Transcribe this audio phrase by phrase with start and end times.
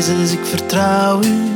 [0.00, 1.50] Jezus, ik vertrouw u.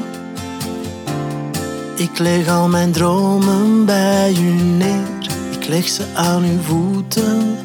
[1.96, 5.08] Ik leg al mijn dromen bij u neer.
[5.50, 7.56] Ik leg ze aan uw voeten.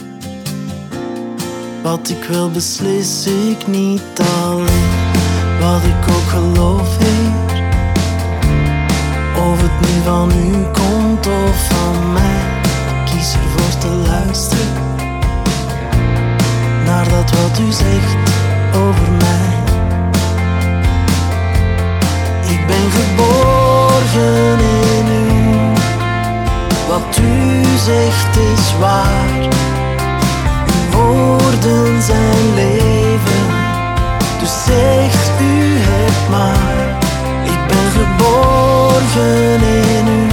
[1.84, 4.90] Wat ik wil beslis ik niet alleen.
[5.60, 7.64] Wat ik ook geloof, Heer.
[9.52, 12.62] Of het nu van u komt of van mij.
[12.90, 14.74] Ik kies ervoor te luisteren.
[16.86, 18.39] Naar dat wat u zegt
[27.00, 29.48] Wat u zegt is waar.
[30.68, 33.46] Uw woorden zijn leven.
[34.40, 36.98] Dus zegt u het maar.
[37.44, 39.62] Ik ben geborgen
[39.98, 40.28] in u.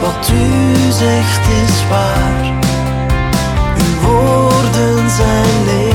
[0.00, 2.52] Wat u zegt is waar.
[3.76, 5.89] Uw woorden zijn leven.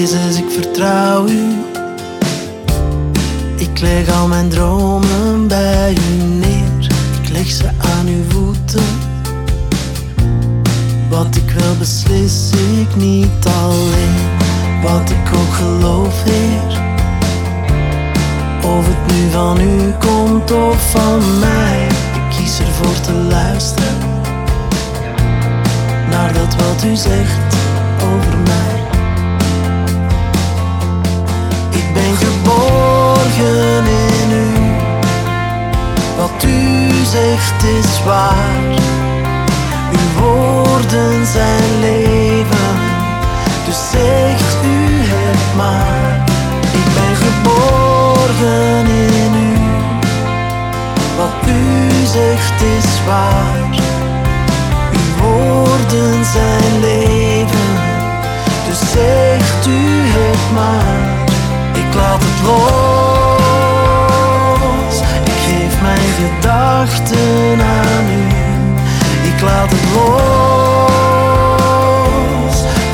[0.00, 1.64] Jezus, ik vertrouw u.
[3.56, 6.86] Ik leg al mijn dromen bij u neer.
[7.22, 8.84] Ik leg ze aan uw voeten.
[11.08, 14.16] Wat ik wil beslis ik niet alleen.
[14.82, 16.78] Wat ik ook geloof, Heer.
[18.76, 21.86] Of het nu van u komt of van mij.
[22.14, 23.98] Ik kies ervoor te luisteren.
[26.10, 27.54] Naar dat wat u zegt
[28.02, 28.49] over mij.
[32.10, 34.48] Ben geborgen in u.
[36.16, 38.78] Wat u zegt is waar.
[39.92, 42.78] Uw woorden zijn leven.
[43.66, 46.24] Dus zegt u het maar.
[46.72, 49.58] Ik ben geborgen in u.
[51.16, 53.68] Wat u zegt is waar.
[54.92, 57.70] Uw woorden zijn leven.
[58.68, 61.09] Dus zegt u het maar.
[62.00, 63.80] Laat het los.
[65.24, 68.22] Ik geef mijn gedachten aan u.
[69.28, 70.14] Ik laat het los.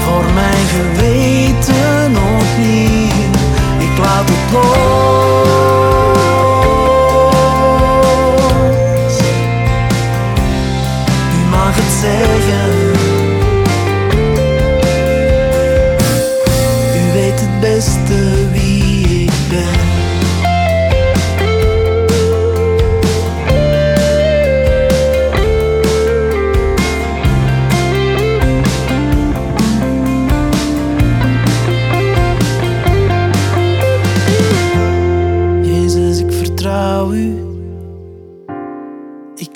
[0.05, 3.33] Voor mijn geweten opnieuw.
[3.78, 5.16] Ik laat het los.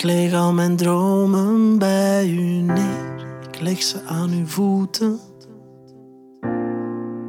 [0.01, 3.39] Ik leg al mijn dromen bij u neer.
[3.47, 5.19] Ik leg ze aan uw voeten.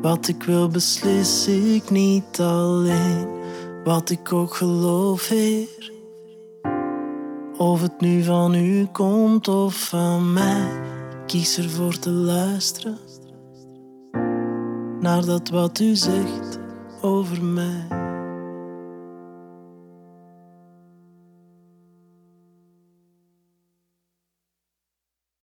[0.02, 3.26] Wat ik wil beslis ik niet alleen.
[3.84, 5.92] Wat ik ook geloof, Heer.
[7.56, 10.66] Of het nu van u komt of van mij.
[11.10, 12.98] Ik kies ervoor te luisteren.
[15.00, 16.58] Naar dat wat u zegt
[17.00, 18.01] over mij.